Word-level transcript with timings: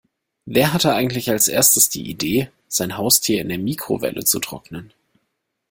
Wer 0.45 0.73
hatte 0.73 0.95
eigentlich 0.95 1.29
als 1.29 1.47
Erstes 1.47 1.89
die 1.89 2.09
Idee, 2.09 2.49
sein 2.67 2.97
Haustier 2.97 3.39
in 3.39 3.49
der 3.49 3.59
Mikrowelle 3.59 4.23
zu 4.25 4.39
trocknen? 4.39 4.91